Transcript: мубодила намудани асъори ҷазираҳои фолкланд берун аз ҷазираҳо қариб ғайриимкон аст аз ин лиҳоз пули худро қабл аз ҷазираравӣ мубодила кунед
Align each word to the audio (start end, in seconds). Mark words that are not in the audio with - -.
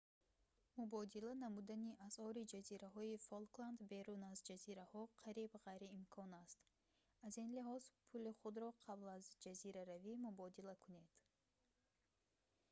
мубодила 0.77 1.33
намудани 1.43 1.91
асъори 2.07 2.49
ҷазираҳои 2.53 3.21
фолкланд 3.27 3.79
берун 3.91 4.21
аз 4.31 4.39
ҷазираҳо 4.49 5.01
қариб 5.23 5.51
ғайриимкон 5.65 6.31
аст 6.43 6.59
аз 7.27 7.33
ин 7.43 7.49
лиҳоз 7.57 7.83
пули 8.09 8.31
худро 8.39 8.69
қабл 8.85 9.07
аз 9.17 9.23
ҷазираравӣ 9.43 10.13
мубодила 10.25 10.75
кунед 10.83 11.09